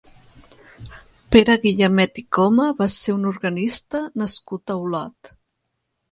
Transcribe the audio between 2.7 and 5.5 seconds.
va ser un organista nascut a Olot.